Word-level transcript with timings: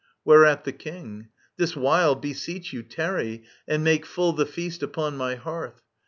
Whereat 0.25 0.63
the 0.63 0.71
king: 0.71 1.27
This 1.57 1.75
while, 1.75 2.15
beseech 2.15 2.73
you, 2.73 2.81
tarry, 2.81 3.43
and 3.67 3.83
make 3.83 4.03
full 4.03 4.33
The 4.33 4.47
feast 4.47 4.81
upon 4.81 5.15
my 5.15 5.35
hearth. 5.35 5.83